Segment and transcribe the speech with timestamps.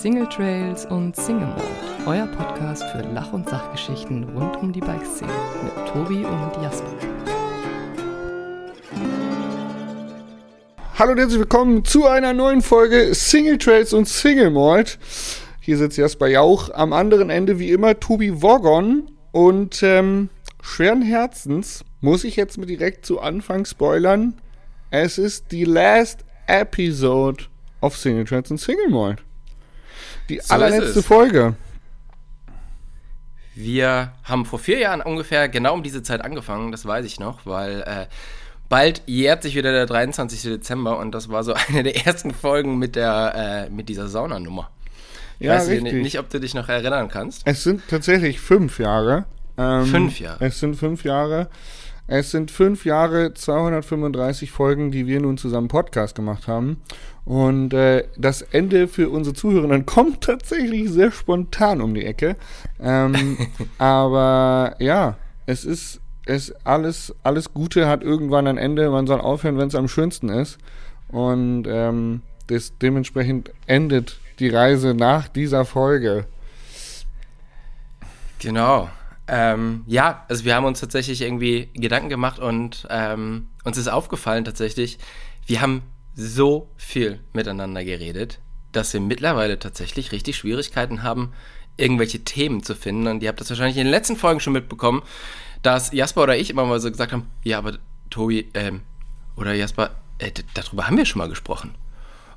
[0.00, 1.62] Single Trails und Single Mode,
[2.06, 5.30] euer Podcast für Lach- und Sachgeschichten rund um die Bikeszene
[5.62, 6.88] mit Tobi und Jasper.
[10.98, 14.98] Hallo und herzlich willkommen zu einer neuen Folge Single Trails und Single Malt.
[15.60, 20.30] Hier sitzt Jasper Jauch, am anderen Ende wie immer Tobi Wogon und ähm,
[20.62, 24.40] schweren Herzens muss ich jetzt mit direkt zu Anfang spoilern.
[24.90, 27.44] Es ist die last episode
[27.82, 29.22] of Single Trails und Single Malt.
[30.28, 31.02] Die So allerletzte.
[31.02, 31.54] Folge.
[33.54, 37.44] Wir haben vor vier Jahren ungefähr genau um diese Zeit angefangen, das weiß ich noch,
[37.46, 38.06] weil äh,
[38.68, 40.42] bald jährt sich wieder der 23.
[40.42, 44.70] Dezember und das war so eine der ersten Folgen mit der äh, mit dieser Saunanummer.
[45.38, 46.02] Ich Ja, weiß nicht, richtig.
[46.02, 47.42] nicht, ob du dich noch erinnern kannst.
[47.44, 49.24] Es sind tatsächlich fünf Jahre.
[49.58, 50.44] Ähm, Fünf Jahre.
[50.44, 51.48] Es sind fünf Jahre.
[52.06, 56.82] Es sind fünf Jahre, 235 Folgen, die wir nun zusammen Podcast gemacht haben.
[57.30, 62.34] Und äh, das Ende für unsere Zuhörenden kommt tatsächlich sehr spontan um die Ecke.
[62.80, 63.38] Ähm,
[63.78, 68.90] aber ja, es ist es alles, alles Gute hat irgendwann ein Ende.
[68.90, 70.58] Man soll aufhören, wenn es am schönsten ist.
[71.06, 76.26] Und ähm, das, dementsprechend endet die Reise nach dieser Folge.
[78.40, 78.90] Genau.
[79.28, 84.44] Ähm, ja, also wir haben uns tatsächlich irgendwie Gedanken gemacht und ähm, uns ist aufgefallen
[84.44, 84.98] tatsächlich,
[85.46, 85.82] wir haben
[86.20, 88.40] so viel miteinander geredet,
[88.72, 91.32] dass wir mittlerweile tatsächlich richtig Schwierigkeiten haben,
[91.76, 93.06] irgendwelche Themen zu finden.
[93.06, 95.02] Und ihr habt das wahrscheinlich in den letzten Folgen schon mitbekommen,
[95.62, 97.78] dass Jasper oder ich immer mal so gesagt haben, ja, aber
[98.10, 98.82] Tobi, ähm,
[99.36, 101.74] oder Jasper, äh, darüber haben wir schon mal gesprochen.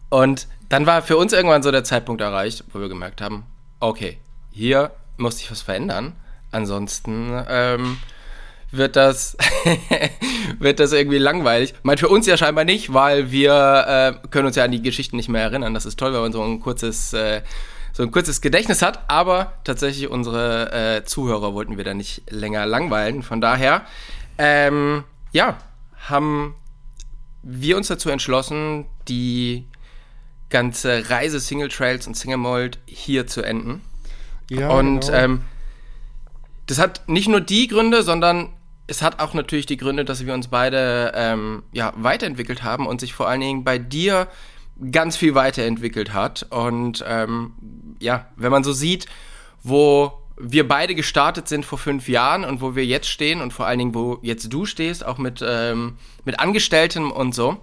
[0.10, 3.46] Und dann war für uns irgendwann so der Zeitpunkt erreicht, wo wir gemerkt haben,
[3.80, 4.18] okay,
[4.52, 6.16] hier muss sich was verändern.
[6.52, 7.98] Ansonsten ähm,
[8.76, 9.38] wird das
[10.60, 11.74] wird das irgendwie langweilig.
[11.84, 15.16] Meint für uns ja scheinbar nicht, weil wir äh, können uns ja an die Geschichten
[15.16, 15.74] nicht mehr erinnern.
[15.74, 17.42] Das ist toll, wenn man so ein kurzes äh,
[17.94, 22.66] so ein kurzes Gedächtnis hat, aber tatsächlich unsere äh, Zuhörer wollten wir da nicht länger
[22.66, 23.22] langweilen.
[23.22, 23.86] Von daher,
[24.40, 25.60] ähm, ja,
[26.10, 26.56] haben
[27.44, 29.68] wir uns dazu entschlossen, die
[30.50, 33.82] ganze Reise Single Trails und Single Mold hier zu enden.
[34.50, 35.14] Ja, und genau.
[35.18, 35.42] ähm,
[36.66, 38.50] das hat nicht nur die Gründe, sondern
[38.94, 43.02] es hat auch natürlich die Gründe, dass wir uns beide ähm, ja, weiterentwickelt haben und
[43.02, 44.28] sich vor allen Dingen bei dir
[44.92, 46.46] ganz viel weiterentwickelt hat.
[46.52, 47.54] Und ähm,
[48.00, 49.08] ja, wenn man so sieht,
[49.64, 53.66] wo wir beide gestartet sind vor fünf Jahren und wo wir jetzt stehen und vor
[53.66, 57.58] allen Dingen, wo jetzt du stehst, auch mit, ähm, mit Angestellten und so,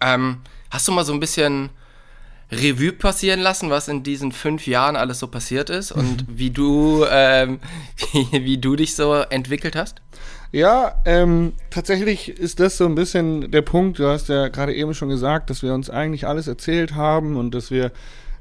[0.00, 0.38] ähm,
[0.70, 1.70] hast du mal so ein bisschen
[2.52, 7.04] Revue passieren lassen, was in diesen fünf Jahren alles so passiert ist und wie du,
[7.10, 7.60] ähm,
[8.12, 10.02] wie, wie du dich so entwickelt hast?
[10.52, 13.98] Ja, ähm, tatsächlich ist das so ein bisschen der Punkt.
[13.98, 17.54] Du hast ja gerade eben schon gesagt, dass wir uns eigentlich alles erzählt haben und
[17.54, 17.90] dass wir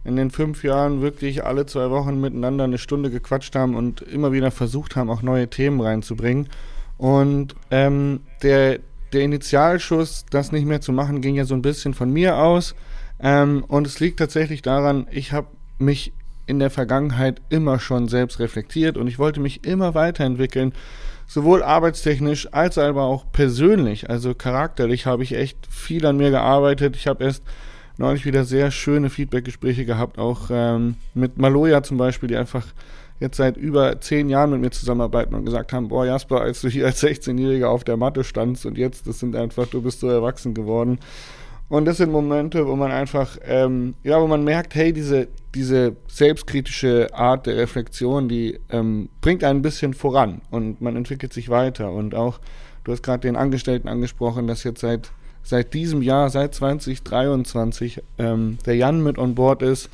[0.03, 4.33] in den fünf Jahren wirklich alle zwei Wochen miteinander eine Stunde gequatscht haben und immer
[4.33, 6.49] wieder versucht haben, auch neue Themen reinzubringen.
[6.97, 8.79] Und ähm, der,
[9.13, 12.75] der Initialschuss, das nicht mehr zu machen, ging ja so ein bisschen von mir aus.
[13.21, 16.13] Ähm, und es liegt tatsächlich daran, ich habe mich
[16.47, 20.73] in der Vergangenheit immer schon selbst reflektiert und ich wollte mich immer weiterentwickeln
[21.31, 26.97] sowohl arbeitstechnisch als aber auch persönlich, also charakterlich habe ich echt viel an mir gearbeitet.
[26.97, 27.43] Ich habe erst
[27.97, 32.65] neulich wieder sehr schöne Feedbackgespräche gehabt, auch ähm, mit Maloja zum Beispiel, die einfach
[33.21, 36.67] jetzt seit über zehn Jahren mit mir zusammenarbeiten und gesagt haben, boah Jasper, als du
[36.67, 40.09] hier als 16-Jähriger auf der Matte standst und jetzt, das sind einfach, du bist so
[40.09, 40.99] erwachsen geworden.
[41.71, 45.95] Und das sind Momente, wo man einfach, ähm, ja, wo man merkt, hey, diese, diese
[46.09, 51.47] selbstkritische Art der Reflexion, die ähm, bringt einen ein bisschen voran und man entwickelt sich
[51.47, 51.93] weiter.
[51.93, 52.41] Und auch,
[52.83, 55.11] du hast gerade den Angestellten angesprochen, dass jetzt seit,
[55.43, 59.89] seit diesem Jahr, seit 2023, ähm, der Jan mit on board ist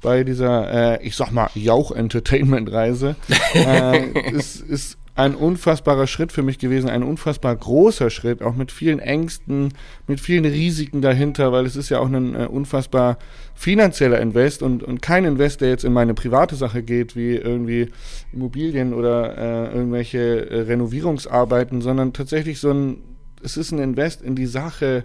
[0.00, 3.16] bei dieser, äh, ich sag mal, Jauch-Entertainment-Reise.
[3.54, 8.70] äh, ist, ist ein unfassbarer Schritt für mich gewesen, ein unfassbar großer Schritt, auch mit
[8.70, 9.72] vielen Ängsten,
[10.06, 13.18] mit vielen Risiken dahinter, weil es ist ja auch ein äh, unfassbar
[13.54, 17.88] finanzieller Invest und, und kein Invest, der jetzt in meine private Sache geht, wie irgendwie
[18.32, 22.98] Immobilien oder äh, irgendwelche äh, Renovierungsarbeiten, sondern tatsächlich so ein,
[23.42, 25.04] es ist ein Invest in die Sache,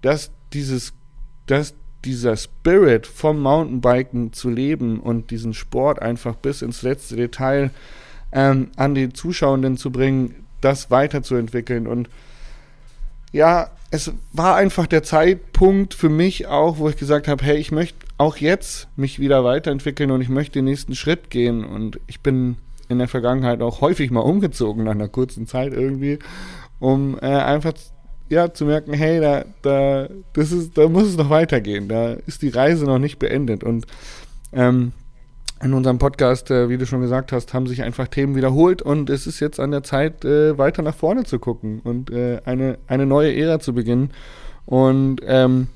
[0.00, 0.92] dass dieses,
[1.46, 7.70] dass dieser Spirit vom Mountainbiken zu leben und diesen Sport einfach bis ins letzte Detail
[8.32, 11.86] ähm, an die Zuschauenden zu bringen, das weiterzuentwickeln.
[11.86, 12.08] Und
[13.32, 17.72] ja, es war einfach der Zeitpunkt für mich auch, wo ich gesagt habe, hey, ich
[17.72, 21.64] möchte auch jetzt mich wieder weiterentwickeln und ich möchte den nächsten Schritt gehen.
[21.64, 22.56] Und ich bin
[22.88, 26.18] in der Vergangenheit auch häufig mal umgezogen nach einer kurzen Zeit irgendwie,
[26.78, 27.72] um äh, einfach
[28.28, 32.42] ja, zu merken, hey, da, da, das ist, da muss es noch weitergehen, da ist
[32.42, 33.62] die Reise noch nicht beendet.
[33.62, 33.86] Und
[34.52, 34.92] Ähm,
[35.62, 39.08] in unserem Podcast, äh, wie du schon gesagt hast, haben sich einfach Themen wiederholt und
[39.08, 42.78] es ist jetzt an der Zeit, äh, weiter nach vorne zu gucken und äh, eine,
[42.88, 44.10] eine neue Ära zu beginnen.
[44.66, 45.68] Und ähm,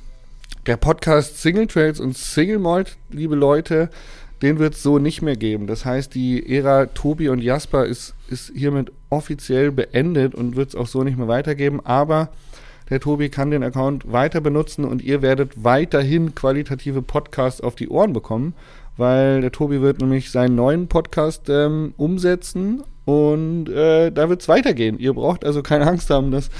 [0.66, 3.88] der Podcast Single Trails und Single Malt, liebe Leute,
[4.42, 5.68] den wird es so nicht mehr geben.
[5.68, 10.74] Das heißt, die Ära Tobi und Jasper ist, ist hiermit offiziell beendet und wird es
[10.74, 11.80] auch so nicht mehr weitergeben.
[11.84, 12.30] Aber
[12.90, 17.88] der Tobi kann den Account weiter benutzen und ihr werdet weiterhin qualitative Podcasts auf die
[17.88, 18.54] Ohren bekommen
[18.96, 24.48] weil der Tobi wird nämlich seinen neuen Podcast ähm, umsetzen und äh, da wird es
[24.48, 24.98] weitergehen.
[24.98, 26.50] Ihr braucht also keine Angst haben, dass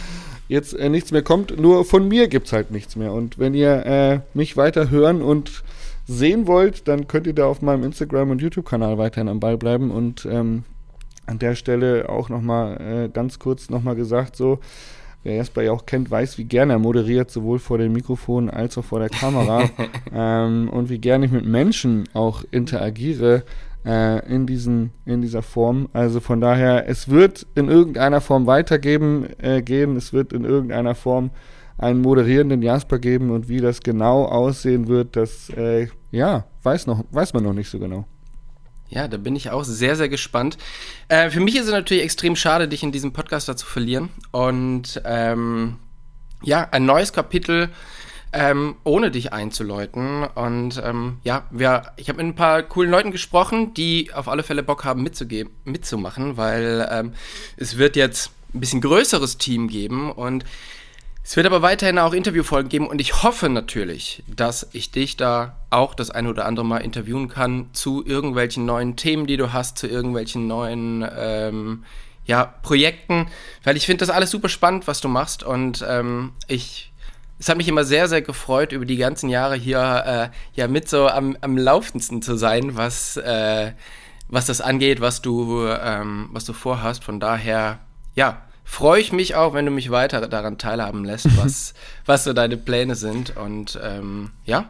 [0.49, 1.59] jetzt äh, nichts mehr kommt.
[1.59, 3.13] Nur von mir gibt es halt nichts mehr.
[3.13, 5.65] Und wenn ihr äh, mich weiter hören und
[6.07, 9.91] sehen wollt, dann könnt ihr da auf meinem Instagram- und YouTube-Kanal weiterhin am Ball bleiben.
[9.91, 10.65] Und ähm,
[11.27, 14.61] an der Stelle auch nochmal äh, ganz kurz nochmal gesagt, so,
[15.27, 18.79] wer Jasper ja auch kennt, weiß, wie gerne er moderiert, sowohl vor dem Mikrofon als
[18.79, 19.69] auch vor der Kamera.
[20.15, 23.43] ähm, und wie gerne ich mit Menschen auch interagiere
[23.85, 25.89] äh, in, diesen, in dieser Form.
[25.93, 30.95] Also von daher, es wird in irgendeiner Form weitergeben äh, gehen, es wird in irgendeiner
[30.95, 31.31] Form
[31.77, 37.05] einen moderierenden Jasper geben und wie das genau aussehen wird, das äh, ja, weiß, noch,
[37.11, 38.07] weiß man noch nicht so genau.
[38.89, 40.59] Ja, da bin ich auch sehr, sehr gespannt.
[41.09, 44.11] Äh, für mich ist es natürlich extrem schade, dich in diesem Podcast zu verlieren.
[44.31, 45.77] Und ähm,
[46.43, 47.71] ja, ein neues Kapitel
[48.33, 50.25] ähm, ohne dich einzuläuten.
[50.25, 54.43] Und ähm, ja, wir, ich habe mit ein paar coolen Leuten gesprochen, die auf alle
[54.43, 57.13] Fälle Bock haben mitzugeben, mitzumachen, weil ähm,
[57.57, 60.45] es wird jetzt ein bisschen größeres Team geben und
[61.29, 65.57] es wird aber weiterhin auch Interviewfolgen geben und ich hoffe natürlich, dass ich dich da
[65.71, 69.77] auch das eine oder andere Mal interviewen kann zu irgendwelchen neuen Themen, die du hast,
[69.77, 71.85] zu irgendwelchen neuen ähm,
[72.27, 73.27] ja, Projekten,
[73.65, 76.93] weil ich finde das alles super spannend, was du machst und ähm, ich
[77.41, 80.89] es hat mich immer sehr, sehr gefreut, über die ganzen Jahre hier äh, ja mit
[80.89, 83.73] so am, am laufendsten zu sein, was, äh,
[84.29, 87.03] was das angeht, was du, ähm, was du vorhast.
[87.03, 87.81] Von daher,
[88.15, 91.73] ja, freue ich mich auch, wenn du mich weiter daran teilhaben lässt, was,
[92.05, 93.35] was so deine Pläne sind.
[93.37, 94.69] Und ähm, ja,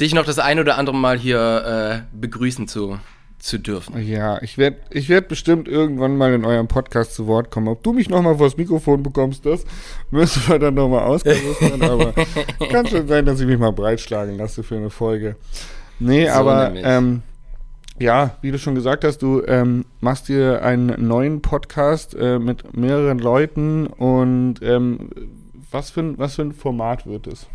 [0.00, 2.98] dich noch das ein oder andere Mal hier äh, begrüßen zu,
[3.38, 4.00] zu dürfen.
[4.06, 7.68] Ja, ich werde ich werd bestimmt irgendwann mal in eurem Podcast zu Wort kommen.
[7.68, 9.64] Ob du mich nochmal vors Mikrofon bekommst, das
[10.10, 12.14] müssen wir dann nochmal ausgerüstet Aber
[12.70, 15.36] kann schon sein, dass ich mich mal breitschlagen lasse für eine Folge.
[15.98, 17.22] Nee, so aber ähm,
[17.98, 22.76] ja, wie du schon gesagt hast, du ähm, machst dir einen neuen Podcast äh, mit
[22.76, 25.10] mehreren Leuten und ähm,
[25.70, 27.46] was, für ein, was für ein Format wird es?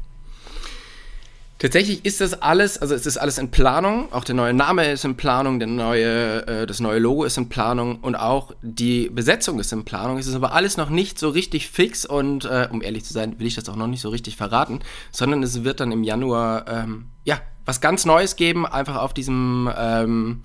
[1.62, 4.12] Tatsächlich ist das alles, also es ist alles in Planung.
[4.14, 7.50] Auch der neue Name ist in Planung, der neue, äh, das neue Logo ist in
[7.50, 10.18] Planung und auch die Besetzung ist in Planung.
[10.18, 13.38] Es ist aber alles noch nicht so richtig fix und äh, um ehrlich zu sein,
[13.38, 14.80] will ich das auch noch nicht so richtig verraten,
[15.12, 19.70] sondern es wird dann im Januar ähm, ja was ganz Neues geben, einfach auf diesem
[19.78, 20.42] ähm,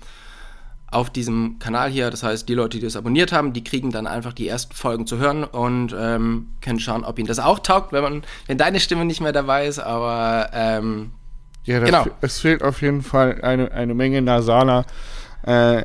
[0.89, 2.09] auf diesem Kanal hier.
[2.09, 5.05] Das heißt, die Leute, die das abonniert haben, die kriegen dann einfach die ersten Folgen
[5.05, 8.79] zu hören und ähm, können schauen, ob ihnen das auch taugt, wenn man, wenn deine
[8.79, 9.79] Stimme nicht mehr dabei ist.
[9.79, 11.11] Aber ähm,
[11.63, 12.05] ja, genau.
[12.21, 14.85] es fehlt auf jeden Fall eine, eine Menge nasaler,
[15.43, 15.83] äh,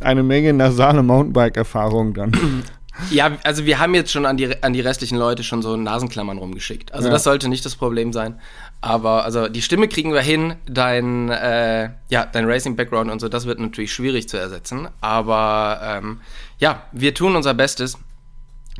[0.00, 2.32] eine Menge nasale Mountainbike-Erfahrung dann.
[3.10, 6.38] Ja, also wir haben jetzt schon an die, an die restlichen Leute schon so Nasenklammern
[6.38, 6.92] rumgeschickt.
[6.92, 7.12] Also ja.
[7.12, 8.40] das sollte nicht das Problem sein.
[8.80, 13.46] Aber also die Stimme kriegen wir hin, dein, äh, ja, dein Racing-Background und so, das
[13.46, 14.88] wird natürlich schwierig zu ersetzen.
[15.00, 16.20] Aber ähm,
[16.58, 17.98] ja, wir tun unser Bestes,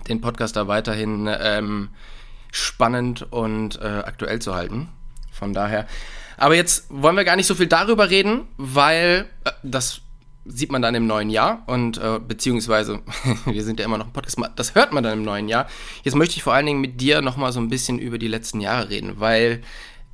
[0.09, 1.89] den Podcast da weiterhin ähm,
[2.53, 4.89] spannend und äh, aktuell zu halten.
[5.31, 5.87] Von daher.
[6.39, 10.01] Aber jetzt wollen wir gar nicht so viel darüber reden, weil äh, das
[10.49, 13.01] sieht man dann im neuen Jahr und äh, beziehungsweise
[13.47, 15.67] wir sind ja immer noch ein Podcast, das hört man dann im neuen Jahr.
[16.03, 18.61] Jetzt möchte ich vor allen Dingen mit dir nochmal so ein bisschen über die letzten
[18.61, 19.63] Jahre reden, weil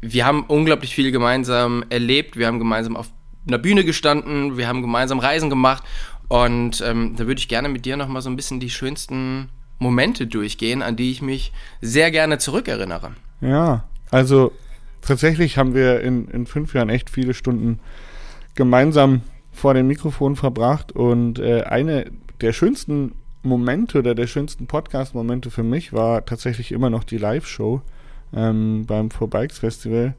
[0.00, 3.08] wir haben unglaublich viel gemeinsam erlebt, wir haben gemeinsam auf
[3.46, 5.82] einer Bühne gestanden, wir haben gemeinsam Reisen gemacht
[6.28, 9.48] und ähm, da würde ich gerne mit dir nochmal so ein bisschen die schönsten
[9.78, 13.12] Momente durchgehen, an die ich mich sehr gerne zurückerinnere.
[13.40, 14.52] Ja, also
[15.02, 17.80] tatsächlich haben wir in, in fünf Jahren echt viele Stunden
[18.54, 25.50] gemeinsam vor dem Mikrofon verbracht und äh, eine der schönsten Momente oder der schönsten Podcast-Momente
[25.50, 27.82] für mich war tatsächlich immer noch die Live-Show
[28.34, 30.14] ähm, beim Four Bikes Festival.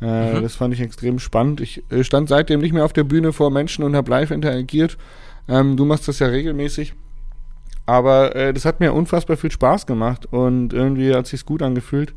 [0.00, 0.42] Äh, mhm.
[0.42, 1.60] Das fand ich extrem spannend.
[1.60, 4.96] Ich äh, stand seitdem nicht mehr auf der Bühne vor Menschen und habe live interagiert.
[5.48, 6.94] Ähm, du machst das ja regelmäßig.
[7.86, 12.14] Aber äh, das hat mir unfassbar viel Spaß gemacht und irgendwie hat sich gut angefühlt.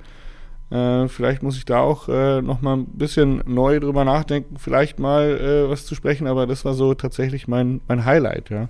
[0.73, 4.97] Äh, vielleicht muss ich da auch äh, noch mal ein bisschen neu drüber nachdenken, vielleicht
[4.97, 8.69] mal äh, was zu sprechen, aber das war so tatsächlich mein, mein Highlight, ja.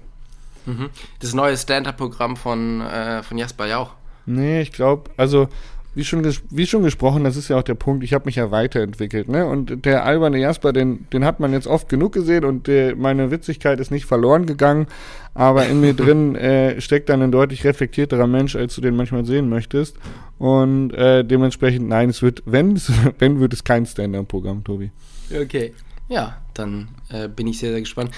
[0.65, 0.89] Mhm.
[1.22, 3.91] Das neue Stand-Up-Programm von, äh, von Jasper Jauch.
[4.25, 5.48] Nee, ich glaube, also
[5.95, 8.50] wie schon, wie schon gesprochen, das ist ja auch der Punkt, ich habe mich ja
[8.51, 9.45] weiterentwickelt, ne?
[9.45, 13.29] Und der alberne Jasper, den, den hat man jetzt oft genug gesehen und der, meine
[13.29, 14.88] Witzigkeit ist nicht verloren gegangen,
[15.33, 19.25] aber in mir drin äh, steckt dann ein deutlich reflektierterer Mensch, als du den manchmal
[19.25, 19.97] sehen möchtest.
[20.39, 22.79] Und äh, dementsprechend, nein, es wird, wenn,
[23.19, 24.91] wenn wird es kein Stand-up-Programm, Tobi.
[25.33, 25.73] Okay.
[26.09, 28.12] Ja, dann äh, bin ich sehr, sehr gespannt.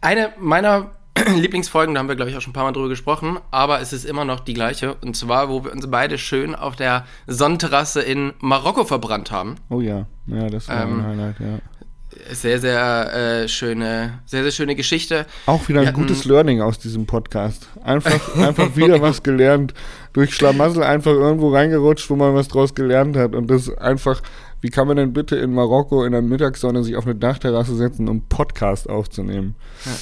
[0.00, 0.92] Eine meiner
[1.36, 3.92] Lieblingsfolgen, da haben wir, glaube ich, auch schon ein paar Mal drüber gesprochen, aber es
[3.92, 4.94] ist immer noch die gleiche.
[4.94, 9.56] Und zwar, wo wir uns beide schön auf der Sonnenterrasse in Marokko verbrannt haben.
[9.70, 11.58] Oh ja, ja, das war ähm, ein Highlight, ja.
[12.30, 15.26] Sehr, sehr äh, schöne, sehr, sehr schöne Geschichte.
[15.44, 17.68] Auch wieder ein hatten, gutes Learning aus diesem Podcast.
[17.84, 19.74] Einfach, einfach wieder was gelernt.
[20.14, 23.34] Durch Schlamassel einfach irgendwo reingerutscht, wo man was draus gelernt hat.
[23.34, 24.22] Und das einfach,
[24.62, 28.08] wie kann man denn bitte in Marokko in der Mittagssonne sich auf eine Dachterrasse setzen,
[28.08, 29.54] um Podcast aufzunehmen?
[29.84, 29.92] Ja.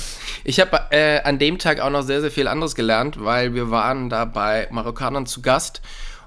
[0.47, 3.71] Ich habe äh, an dem Tag auch noch sehr, sehr viel anderes gelernt, weil wir
[3.71, 5.81] waren da bei Marokkanern zu Gast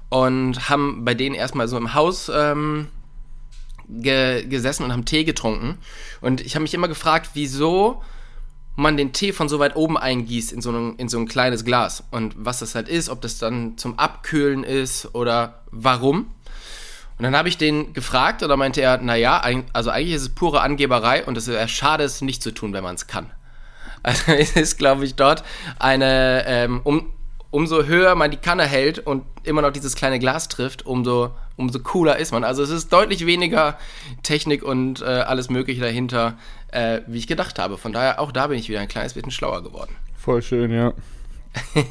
[0.08, 2.88] und haben bei denen erstmal so im Haus ähm,
[3.88, 5.78] ge gesessen und haben Tee getrunken.
[6.20, 8.02] Und ich habe mich immer gefragt, wieso
[8.74, 11.64] man den Tee von so weit oben eingießt in so, ein, in so ein kleines
[11.64, 12.02] Glas.
[12.10, 16.30] Und was das halt ist, ob das dann zum Abkühlen ist oder warum.
[17.18, 20.28] Und dann habe ich den gefragt und da meinte er, naja, also eigentlich ist es
[20.28, 23.32] pure Angeberei und es wäre schade, es nicht zu tun, wenn man es kann.
[24.02, 25.44] Also es ist, glaube ich, dort
[25.78, 27.10] eine, ähm, um,
[27.50, 31.80] umso höher man die Kanne hält und immer noch dieses kleine Glas trifft, umso, umso
[31.80, 32.44] cooler ist man.
[32.44, 33.78] Also es ist deutlich weniger
[34.22, 36.36] Technik und äh, alles Mögliche dahinter,
[36.72, 37.78] äh, wie ich gedacht habe.
[37.78, 39.94] Von daher, auch da bin ich wieder ein kleines bisschen schlauer geworden.
[40.16, 40.92] Voll schön, ja.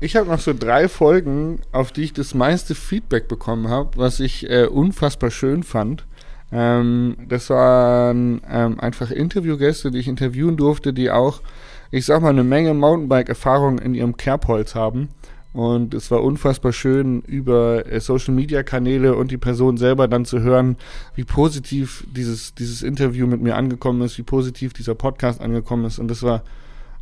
[0.00, 4.20] ich habe noch so drei Folgen, auf die ich das meiste Feedback bekommen habe, was
[4.20, 6.04] ich äh, unfassbar schön fand.
[6.50, 11.42] Ähm, das waren ähm, einfach Interviewgäste, die ich interviewen durfte, die auch,
[11.90, 15.08] ich sag mal, eine Menge Mountainbike-Erfahrung in ihrem Kerbholz haben.
[15.52, 20.76] Und es war unfassbar schön, über äh, Social-Media-Kanäle und die Person selber dann zu hören,
[21.14, 25.98] wie positiv dieses, dieses Interview mit mir angekommen ist, wie positiv dieser Podcast angekommen ist.
[25.98, 26.44] Und das war,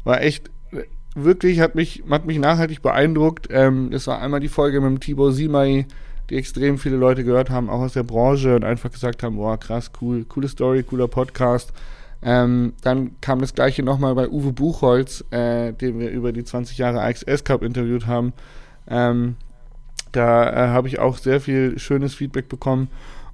[0.05, 0.51] war echt,
[1.17, 3.49] wirklich, hat mich, hat mich nachhaltig beeindruckt.
[3.51, 5.87] Ähm, das war einmal die Folge mit dem Tibor Simai,
[6.31, 9.59] die extrem viele Leute gehört haben, auch aus der Branche und einfach gesagt haben, boah,
[9.59, 11.73] krass, cool, coole Story, cooler Podcast.
[12.23, 16.79] Ähm, dann kam das gleiche nochmal bei Uwe Buchholz, äh, den wir über die 20
[16.79, 18.33] Jahre AXS Cup interviewt haben.
[18.89, 19.37] Ähm,
[20.13, 22.89] da äh, habe ich auch sehr viel schönes Feedback bekommen.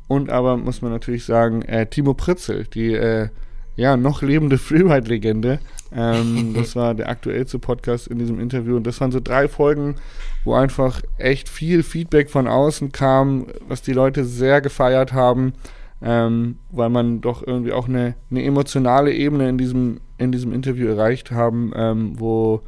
[0.09, 3.29] Und aber muss man natürlich sagen, äh, Timo Pritzel, die äh,
[3.77, 5.59] ja, noch lebende Freeride-Legende.
[5.95, 8.77] Ähm, das war der aktuellste Podcast in diesem Interview.
[8.77, 9.97] Und das waren so drei Folgen,
[10.45, 15.55] wo einfach echt viel Feedback von außen kam, was die Leute sehr gefeiert haben,
[16.03, 20.89] ähm, weil man doch irgendwie auch eine, eine, emotionale Ebene in diesem, in diesem Interview
[20.89, 22.63] erreicht haben, ähm, wo,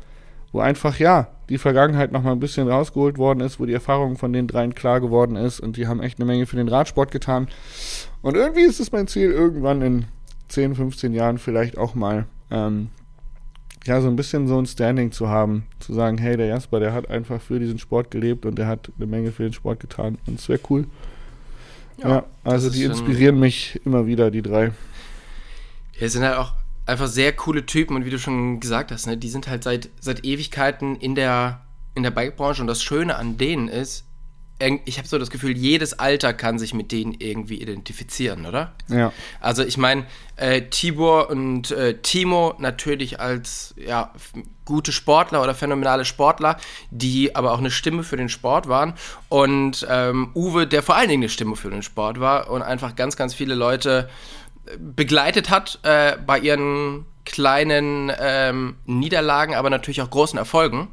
[0.53, 4.33] wo einfach, ja, die Vergangenheit nochmal ein bisschen rausgeholt worden ist, wo die Erfahrung von
[4.33, 7.49] den dreien klar geworden ist und die haben echt eine Menge für den Radsport getan.
[8.23, 10.07] Und irgendwie ist es mein Ziel, irgendwann in
[10.49, 12.91] 10, 15 Jahren vielleicht auch mal ähm,
[13.87, 16.93] ja, so ein bisschen so ein Standing zu haben, zu sagen, hey, der Jasper, der
[16.93, 20.19] hat einfach für diesen Sport gelebt und der hat eine Menge für den Sport getan.
[20.27, 20.87] Und es wäre cool.
[21.99, 24.73] Ja, ja also die inspirieren mich immer wieder, die drei.
[25.99, 26.55] Ja, sind halt auch
[26.87, 29.91] einfach sehr coole Typen und wie du schon gesagt hast, ne, die sind halt seit,
[30.01, 31.61] seit Ewigkeiten in der,
[31.95, 34.05] in der Bikebranche und das Schöne an denen ist,
[34.59, 38.73] ich habe so das Gefühl, jedes Alter kann sich mit denen irgendwie identifizieren, oder?
[38.89, 39.13] Ja.
[39.41, 40.07] Also ich meine,
[40.37, 44.13] äh, Tibor und äh, Timo natürlich als ja,
[44.65, 46.57] gute Sportler oder phänomenale Sportler,
[46.91, 48.95] die aber auch eine Stimme für den Sport waren.
[49.29, 52.95] Und ähm, Uwe, der vor allen Dingen eine Stimme für den Sport war und einfach
[52.95, 54.09] ganz, ganz viele Leute
[54.67, 60.89] äh, begleitet hat äh, bei ihren kleinen ähm, Niederlagen, aber natürlich auch großen Erfolgen.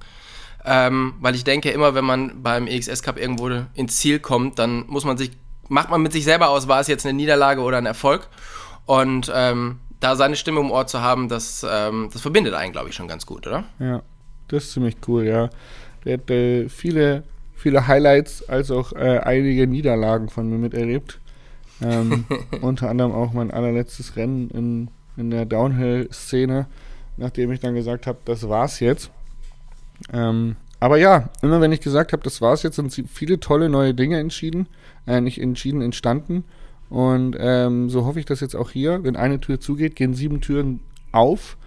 [0.64, 4.86] Ähm, weil ich denke, immer wenn man beim EXS Cup irgendwo ins Ziel kommt, dann
[4.88, 5.32] muss man sich,
[5.70, 8.28] macht man mit sich selber aus, war es jetzt eine Niederlage oder ein Erfolg.
[8.86, 12.90] Und ähm, da seine Stimme im Ohr zu haben, das, ähm, das verbindet einen, glaube
[12.90, 13.64] ich, schon ganz gut, oder?
[13.80, 14.02] Ja,
[14.50, 15.50] das ist ziemlich cool, ja.
[16.04, 17.24] Der hat äh, viele,
[17.56, 21.20] viele Highlights als auch äh, einige Niederlagen von mir miterlebt.
[21.82, 22.26] Ähm,
[22.62, 26.68] unter anderem auch mein allerletztes Rennen in, in der Downhill-Szene,
[27.18, 29.12] nachdem ich dann gesagt habe, das war's jetzt.
[30.12, 33.94] Ähm, aber ja, immer wenn ich gesagt habe, das war's jetzt, sind viele tolle neue
[33.94, 34.68] Dinge entschieden,
[35.06, 36.44] äh, nicht entschieden, entstanden.
[36.90, 39.04] Und ähm, so hoffe ich das jetzt auch hier.
[39.04, 40.82] Wenn eine Tür zugeht, gehen sieben Türen
[41.12, 41.58] auf.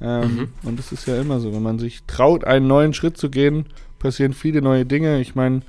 [0.00, 0.48] Ähm, mhm.
[0.62, 1.52] Und das ist ja immer so.
[1.52, 3.66] Wenn man sich traut, einen neuen Schritt zu gehen,
[3.98, 5.20] passieren viele neue Dinge.
[5.20, 5.62] Ich meine,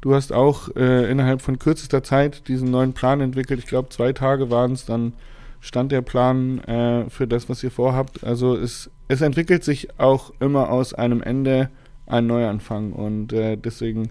[0.00, 3.60] du hast auch äh, innerhalb von kürzester Zeit diesen neuen Plan entwickelt.
[3.60, 5.14] Ich glaube, zwei Tage waren es, dann
[5.60, 8.24] stand der Plan äh, für das, was ihr vorhabt.
[8.24, 11.68] Also es es entwickelt sich auch immer aus einem Ende
[12.06, 14.10] ein Neuanfang und äh, deswegen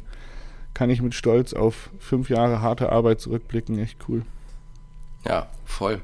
[0.74, 3.79] kann ich mit Stolz auf fünf Jahre harte Arbeit zurückblicken.
[3.79, 4.24] Echt cool.
[5.25, 6.01] Ja, voll.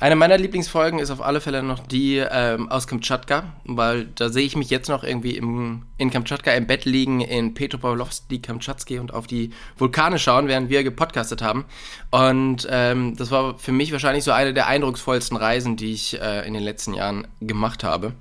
[0.00, 4.44] Eine meiner Lieblingsfolgen ist auf alle Fälle noch die ähm, aus Kamtschatka, weil da sehe
[4.44, 9.12] ich mich jetzt noch irgendwie im, in Kamtschatka im Bett liegen, in Petropavlovsk, Kamtschatski und
[9.12, 11.64] auf die Vulkane schauen, während wir gepodcastet haben.
[12.12, 16.46] Und ähm, das war für mich wahrscheinlich so eine der eindrucksvollsten Reisen, die ich äh,
[16.46, 18.12] in den letzten Jahren gemacht habe.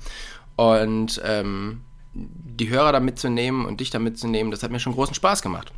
[0.56, 1.82] Und ähm,
[2.14, 5.72] die Hörer da mitzunehmen und dich da mitzunehmen, das hat mir schon großen Spaß gemacht.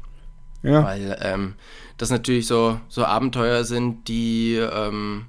[0.63, 0.86] Ja.
[0.86, 1.56] Weil ähm,
[1.98, 5.25] das natürlich so, so Abenteuer sind, die ähm,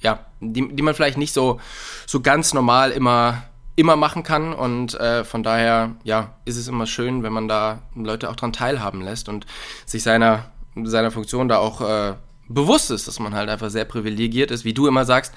[0.00, 1.60] ja, die, die man vielleicht nicht so,
[2.06, 3.42] so ganz normal immer,
[3.76, 4.52] immer machen kann.
[4.52, 8.52] Und äh, von daher, ja, ist es immer schön, wenn man da Leute auch dran
[8.52, 9.46] teilhaben lässt und
[9.86, 10.46] sich seiner,
[10.82, 12.14] seiner Funktion da auch äh,
[12.48, 15.34] bewusst ist, dass man halt einfach sehr privilegiert ist, wie du immer sagst,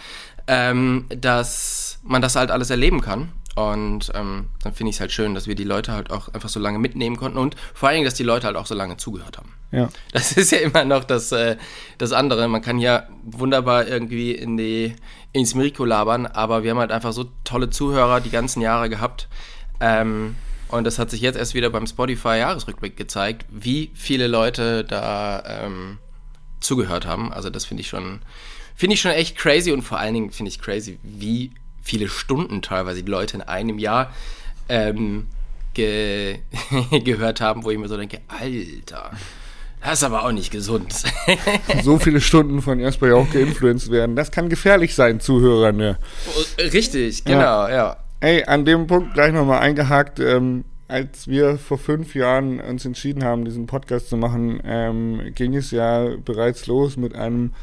[0.48, 3.32] ähm, dass man das halt alles erleben kann.
[3.56, 6.48] Und ähm, dann finde ich es halt schön, dass wir die Leute halt auch einfach
[6.48, 8.96] so lange mitnehmen konnten und vor allen Dingen, dass die Leute halt auch so lange
[8.96, 9.54] zugehört haben.
[9.72, 9.90] Ja.
[10.14, 11.58] Das ist ja immer noch das, äh,
[11.98, 12.48] das andere.
[12.48, 14.96] Man kann ja wunderbar irgendwie in die,
[15.34, 19.28] ins Mirko labern, aber wir haben halt einfach so tolle Zuhörer die ganzen Jahre gehabt.
[19.82, 20.36] Ähm,
[20.70, 25.98] und das hat sich jetzt erst wieder beim Spotify-Jahresrückblick gezeigt, wie viele Leute da ähm,
[26.62, 27.34] zugehört haben.
[27.34, 28.22] Also das finde ich schon,
[28.76, 31.52] finde ich schon echt crazy und vor allen Dingen finde ich crazy, wie
[31.82, 34.12] viele Stunden teilweise die Leute in einem Jahr
[34.70, 35.28] ähm,
[35.74, 36.40] ge
[37.04, 39.12] gehört haben, wo ich mir so denke, Alter,
[39.84, 40.94] das ist aber auch nicht gesund.
[41.84, 45.80] so viele Stunden von Jasper ja auch geinfluenced werden, das kann gefährlich sein, Zuhörern.
[45.80, 45.98] Ja.
[46.58, 47.70] Richtig, genau, ja.
[47.70, 47.98] ja.
[48.20, 53.24] Ey, an dem Punkt gleich nochmal eingehakt, ähm, als wir vor fünf Jahren uns entschieden
[53.24, 57.54] haben, diesen Podcast zu machen, ähm, ging es ja bereits los mit einem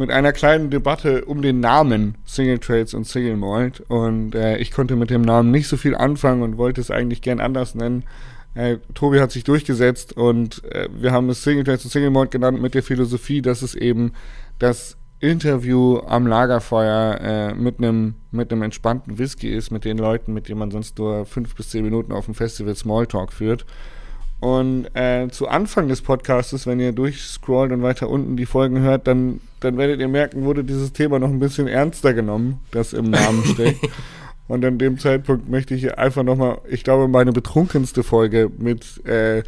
[0.00, 3.80] mit einer kleinen Debatte um den Namen Single Trades und Single Malt.
[3.86, 7.20] Und äh, ich konnte mit dem Namen nicht so viel anfangen und wollte es eigentlich
[7.20, 8.04] gern anders nennen.
[8.54, 12.30] Äh, Tobi hat sich durchgesetzt und äh, wir haben es Single Trades und Single Malt
[12.30, 14.12] genannt mit der Philosophie, dass es eben
[14.58, 20.32] das Interview am Lagerfeuer äh, mit einem mit einem entspannten Whisky ist, mit den Leuten,
[20.32, 23.66] mit denen man sonst nur fünf bis zehn Minuten auf dem Festival Smalltalk führt.
[24.40, 29.06] Und äh, zu Anfang des Podcasts, wenn ihr durchscrollt und weiter unten die Folgen hört,
[29.06, 33.10] dann, dann werdet ihr merken, wurde dieses Thema noch ein bisschen ernster genommen, das im
[33.10, 33.86] Namen steckt.
[34.48, 39.42] und an dem Zeitpunkt möchte ich einfach nochmal, ich glaube, meine betrunkenste Folge mit äh,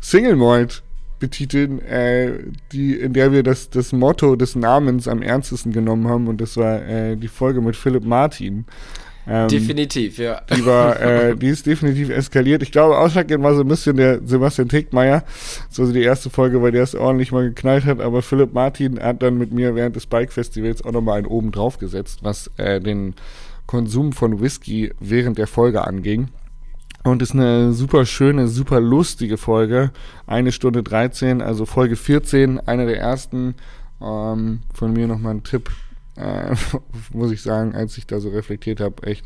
[0.00, 0.82] Single Malt
[1.18, 2.32] betiteln, äh,
[2.72, 6.28] die, in der wir das, das Motto des Namens am ernstesten genommen haben.
[6.28, 8.66] Und das war äh, die Folge mit Philipp Martin.
[9.28, 10.40] Ähm, definitiv, ja.
[10.56, 12.62] Die war, äh, die ist definitiv eskaliert.
[12.62, 15.22] Ich glaube, ausschlaggebend war so ein bisschen der Sebastian Tegmeier,
[15.68, 19.22] so die erste Folge, weil der es ordentlich mal geknallt hat, aber Philipp Martin hat
[19.22, 23.14] dann mit mir während des Bike-Festivals auch nochmal einen oben drauf gesetzt, was äh, den
[23.66, 26.28] Konsum von Whisky während der Folge anging.
[27.04, 29.92] Und ist eine super schöne, super lustige Folge.
[30.26, 33.54] Eine Stunde 13, also Folge 14, eine der ersten.
[34.00, 35.70] Ähm, von mir nochmal ein Tipp,
[36.18, 36.54] äh,
[37.12, 39.24] muss ich sagen, als ich da so reflektiert habe, echt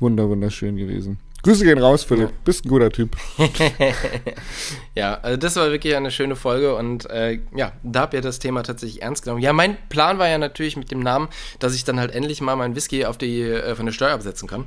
[0.00, 1.18] wunder wunderschön gewesen.
[1.42, 2.30] Grüße gehen raus, Philipp.
[2.30, 2.36] Ja.
[2.44, 3.16] Bist ein guter Typ.
[4.96, 8.40] ja, also das war wirklich eine schöne Folge und äh, ja, da habt ihr das
[8.40, 9.42] Thema tatsächlich ernst genommen.
[9.42, 11.28] Ja, mein Plan war ja natürlich mit dem Namen,
[11.60, 14.48] dass ich dann halt endlich mal meinen Whisky auf die, äh, von der Steuer absetzen
[14.48, 14.64] kann.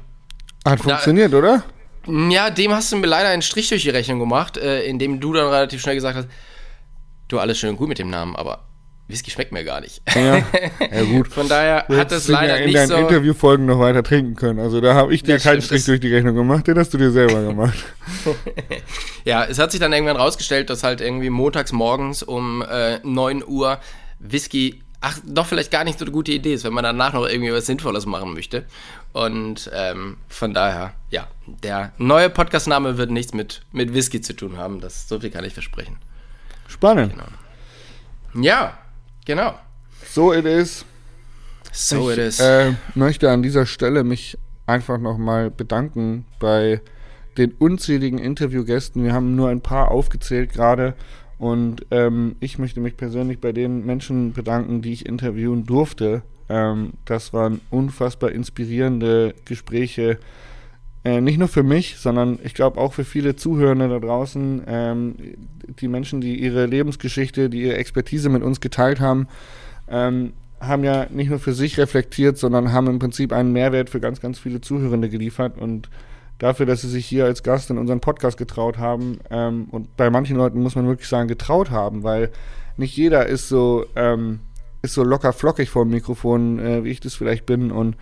[0.63, 1.63] Hat funktioniert, da, oder?
[2.07, 5.33] Ja, dem hast du mir leider einen Strich durch die Rechnung gemacht, äh, indem du
[5.33, 6.27] dann relativ schnell gesagt hast,
[7.27, 8.68] du alles schön und gut mit dem Namen, aber
[9.09, 10.01] Whisky schmeckt mir gar nicht.
[10.15, 10.37] Ja,
[10.91, 11.27] ja gut.
[11.27, 14.59] Von daher du hat es leider ja in deinen so Interviewfolgen noch weiter trinken können.
[14.59, 17.11] Also da habe ich dir keinen Strich durch die Rechnung gemacht, den hast du dir
[17.11, 17.77] selber gemacht.
[19.25, 23.43] ja, es hat sich dann irgendwann rausgestellt, dass halt irgendwie montags morgens um äh, 9
[23.47, 23.79] Uhr
[24.19, 27.27] Whisky, ach, doch vielleicht gar nicht so eine gute Idee ist, wenn man danach noch
[27.27, 28.65] irgendwie was Sinnvolles machen möchte.
[29.11, 34.57] Und ähm, von daher, ja, der neue Podcastname wird nichts mit, mit Whisky zu tun
[34.57, 34.81] haben.
[34.81, 35.97] Das, so viel kann ich versprechen.
[36.67, 37.13] Spannend.
[37.13, 38.45] Genau.
[38.45, 38.77] Ja,
[39.25, 39.53] Genau.
[40.05, 40.85] So it is.
[41.71, 42.39] So ich, it is.
[42.39, 46.81] Äh, möchte an dieser Stelle mich einfach nochmal bedanken bei
[47.37, 49.03] den unzähligen Interviewgästen.
[49.03, 50.95] Wir haben nur ein paar aufgezählt gerade.
[51.37, 56.21] Und ähm, ich möchte mich persönlich bei den Menschen bedanken, die ich interviewen durfte.
[56.49, 60.19] Ähm, das waren unfassbar inspirierende Gespräche.
[61.05, 65.15] Äh, nicht nur für mich, sondern ich glaube auch für viele Zuhörende da draußen, ähm,
[65.79, 69.27] die Menschen, die ihre Lebensgeschichte, die ihre Expertise mit uns geteilt haben,
[69.87, 74.01] ähm, haben ja nicht nur für sich reflektiert, sondern haben im Prinzip einen Mehrwert für
[74.01, 75.57] ganz, ganz viele Zuhörende geliefert.
[75.57, 75.89] Und
[76.37, 80.09] dafür, dass sie sich hier als Gast in unseren Podcast getraut haben ähm, und bei
[80.09, 82.31] manchen Leuten muss man wirklich sagen, getraut haben, weil
[82.77, 84.39] nicht jeder ist so, ähm,
[84.81, 87.71] ist so locker flockig vor dem Mikrofon, äh, wie ich das vielleicht bin.
[87.71, 87.95] Und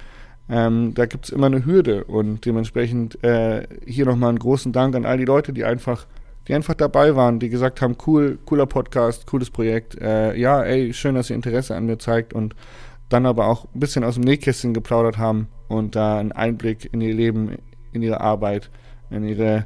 [0.50, 4.96] ähm, da gibt es immer eine Hürde und dementsprechend äh, hier nochmal einen großen Dank
[4.96, 6.06] an all die Leute, die einfach
[6.48, 10.94] die einfach dabei waren, die gesagt haben, cool, cooler Podcast, cooles Projekt, äh, ja, ey,
[10.94, 12.56] schön, dass ihr Interesse an mir zeigt und
[13.10, 17.02] dann aber auch ein bisschen aus dem Nähkästchen geplaudert haben und da einen Einblick in
[17.02, 17.58] ihr Leben,
[17.92, 18.70] in ihre Arbeit,
[19.10, 19.66] in ihre,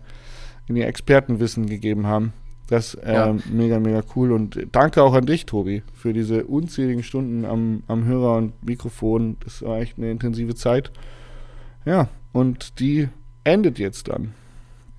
[0.67, 2.33] in ihr Expertenwissen gegeben haben.
[2.67, 3.35] Das äh, ja.
[3.49, 4.31] mega, mega cool.
[4.31, 9.37] Und danke auch an dich, Tobi, für diese unzähligen Stunden am, am Hörer und Mikrofon.
[9.43, 10.91] Das war echt eine intensive Zeit.
[11.85, 13.09] Ja, und die
[13.43, 14.33] endet jetzt dann.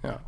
[0.03, 0.21] Ja,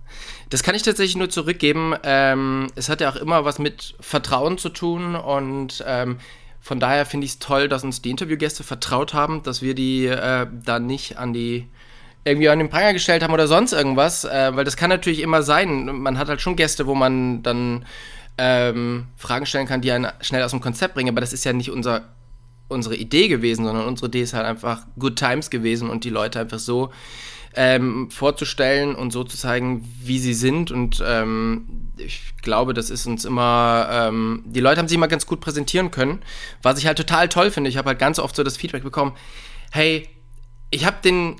[0.50, 1.94] das kann ich tatsächlich nur zurückgeben.
[2.04, 6.18] Ähm, es hat ja auch immer was mit Vertrauen zu tun und ähm,
[6.60, 10.06] von daher finde ich es toll, dass uns die Interviewgäste vertraut haben, dass wir die
[10.06, 11.68] äh, dann nicht an die
[12.24, 15.42] irgendwie an den Pranger gestellt haben oder sonst irgendwas, äh, weil das kann natürlich immer
[15.42, 15.86] sein.
[15.86, 17.84] Man hat halt schon Gäste, wo man dann
[18.38, 21.52] ähm, Fragen stellen kann, die einen schnell aus dem Konzept bringen, aber das ist ja
[21.52, 22.02] nicht unser,
[22.68, 26.40] unsere Idee gewesen, sondern unsere Idee ist halt einfach Good Times gewesen und die Leute
[26.40, 26.90] einfach so
[27.56, 30.70] ähm, vorzustellen und so zu zeigen, wie sie sind.
[30.70, 35.26] Und ähm, ich glaube, das ist uns immer, ähm, die Leute haben sich immer ganz
[35.26, 36.22] gut präsentieren können,
[36.62, 37.70] was ich halt total toll finde.
[37.70, 39.12] Ich habe halt ganz oft so das Feedback bekommen,
[39.70, 40.08] hey,
[40.70, 41.36] ich habe den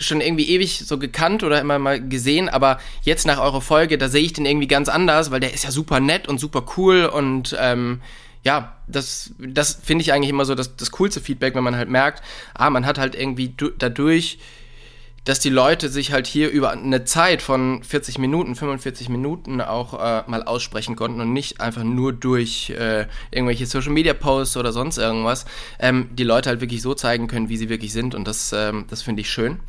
[0.00, 4.08] schon irgendwie ewig so gekannt oder immer mal gesehen, aber jetzt nach eurer Folge, da
[4.08, 7.04] sehe ich den irgendwie ganz anders, weil der ist ja super nett und super cool
[7.04, 8.00] und ähm,
[8.42, 11.90] ja, das, das finde ich eigentlich immer so das, das coolste Feedback, wenn man halt
[11.90, 12.22] merkt,
[12.54, 14.38] ah, man hat halt irgendwie dadurch
[15.24, 19.94] dass die Leute sich halt hier über eine Zeit von 40 Minuten, 45 Minuten auch
[19.94, 24.72] äh, mal aussprechen konnten und nicht einfach nur durch äh, irgendwelche Social Media Posts oder
[24.72, 25.44] sonst irgendwas,
[25.78, 28.86] ähm, die Leute halt wirklich so zeigen können, wie sie wirklich sind und das, ähm,
[28.88, 29.60] das finde ich schön.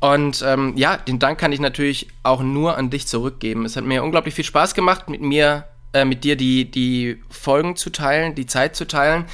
[0.00, 3.66] Und ähm, ja, den Dank kann ich natürlich auch nur an dich zurückgeben.
[3.66, 7.76] Es hat mir unglaublich viel Spaß gemacht, mit mir, äh, mit dir die, die Folgen
[7.76, 9.26] zu teilen, die Zeit zu teilen.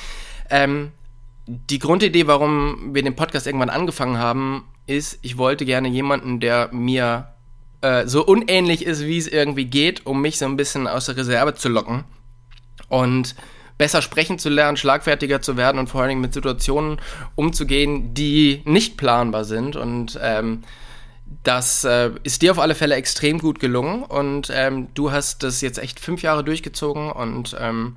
[0.50, 0.90] Ähm,
[1.46, 6.70] die Grundidee, warum wir den Podcast irgendwann angefangen haben, ist, ich wollte gerne jemanden, der
[6.72, 7.28] mir
[7.80, 11.16] äh, so unähnlich ist, wie es irgendwie geht, um mich so ein bisschen aus der
[11.16, 12.04] Reserve zu locken
[12.88, 13.34] und
[13.78, 16.98] besser sprechen zu lernen, schlagfertiger zu werden und vor allen Dingen mit Situationen
[17.34, 19.76] umzugehen, die nicht planbar sind.
[19.76, 20.62] Und ähm,
[21.42, 25.60] das äh, ist dir auf alle Fälle extrem gut gelungen und ähm, du hast das
[25.60, 27.96] jetzt echt fünf Jahre durchgezogen und ähm,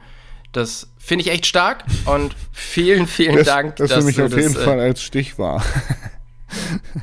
[0.52, 3.76] das finde ich echt stark und vielen, vielen das, Dank.
[3.76, 5.64] Das dass für mich auf jeden das, äh, Fall als Stich war.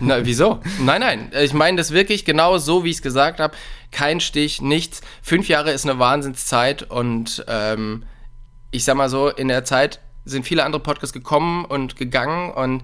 [0.00, 0.60] Na, wieso?
[0.80, 1.30] Nein, nein.
[1.40, 3.56] Ich meine das wirklich genau so, wie ich es gesagt habe.
[3.90, 5.00] Kein Stich, nichts.
[5.22, 8.04] Fünf Jahre ist eine Wahnsinnszeit und ähm,
[8.70, 12.82] ich sag mal so, in der Zeit sind viele andere Podcasts gekommen und gegangen und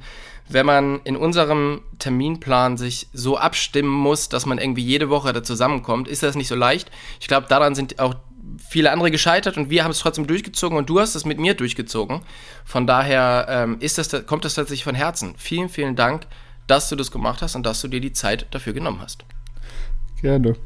[0.48, 5.42] wenn man in unserem Terminplan sich so abstimmen muss, dass man irgendwie jede Woche da
[5.42, 6.90] zusammenkommt, ist das nicht so leicht.
[7.20, 8.14] Ich glaube, daran sind auch
[8.58, 11.54] viele andere gescheitert und wir haben es trotzdem durchgezogen und du hast es mit mir
[11.54, 12.20] durchgezogen.
[12.64, 15.34] Von daher ähm, ist das, kommt das tatsächlich von Herzen.
[15.36, 16.26] Vielen, vielen Dank
[16.66, 19.25] dass du das gemacht hast und dass du dir die Zeit dafür genommen hast.
[20.20, 20.57] Gerne.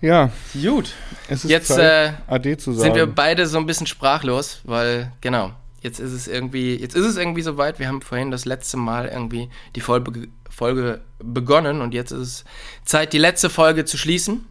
[0.00, 0.30] Ja.
[0.52, 0.92] Gut.
[1.28, 2.82] jetzt Zeit, äh, Ade zu sagen.
[2.82, 7.06] sind wir beide so ein bisschen sprachlos, weil, genau, jetzt ist es irgendwie, jetzt ist
[7.06, 7.78] es irgendwie soweit.
[7.78, 12.44] Wir haben vorhin das letzte Mal irgendwie die Folge, Folge begonnen und jetzt ist es
[12.84, 14.46] Zeit, die letzte Folge zu schließen.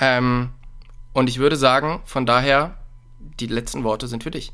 [0.00, 0.50] Ähm,
[1.12, 2.76] und ich würde sagen, von daher,
[3.40, 4.52] die letzten Worte sind für dich.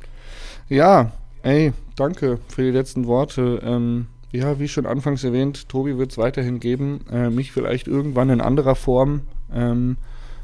[0.69, 3.61] Ja, Ey, danke für die letzten Worte.
[3.63, 7.01] Ähm, ja, wie schon anfangs erwähnt, Tobi wird es weiterhin geben.
[7.11, 9.23] Äh, mich vielleicht irgendwann in anderer Form.
[9.53, 9.97] Ähm,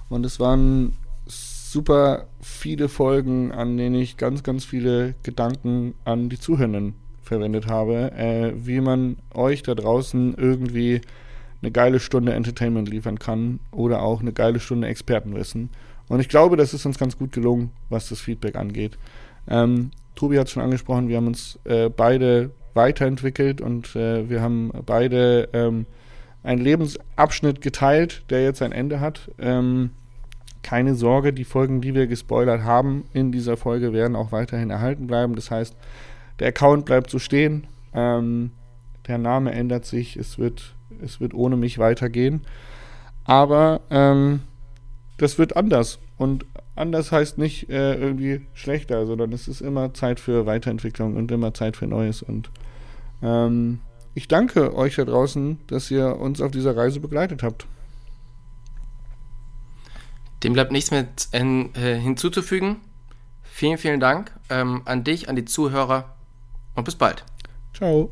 [0.09, 6.39] und es waren super viele Folgen, an denen ich ganz, ganz viele Gedanken an die
[6.39, 11.01] Zuhörenden verwendet habe, äh, wie man euch da draußen irgendwie
[11.61, 15.71] eine geile Stunde Entertainment liefern kann oder auch eine geile Stunde Expertenwissen.
[16.09, 18.99] Und ich glaube, das ist uns ganz gut gelungen, was das Feedback angeht.
[19.49, 24.43] Ähm, Tobi hat es schon angesprochen, wir haben uns äh, beide weiterentwickelt und äh, wir
[24.43, 25.87] haben beide ähm,
[26.43, 29.31] einen Lebensabschnitt geteilt, der jetzt ein Ende hat.
[29.39, 29.91] Ähm,
[30.63, 35.07] keine Sorge, die Folgen, die wir gespoilert haben in dieser Folge, werden auch weiterhin erhalten
[35.07, 35.35] bleiben.
[35.35, 35.77] Das heißt,
[36.39, 38.53] der Account bleibt so stehen, ähm,
[39.07, 42.43] der Name ändert sich, es wird, es wird ohne mich weitergehen.
[43.25, 44.41] Aber ähm,
[45.19, 45.99] das wird anders.
[46.17, 51.31] Und anders heißt nicht äh, irgendwie schlechter, sondern es ist immer Zeit für Weiterentwicklung und
[51.31, 52.23] immer Zeit für Neues.
[52.23, 52.51] Und
[53.23, 53.81] ähm,
[54.15, 57.67] ich danke euch da draußen, dass ihr uns auf dieser Reise begleitet habt.
[60.43, 62.77] Dem bleibt nichts mehr äh, hinzuzufügen.
[63.43, 66.17] Vielen, vielen Dank ähm, an dich, an die Zuhörer
[66.75, 67.25] und bis bald.
[67.73, 68.11] Ciao.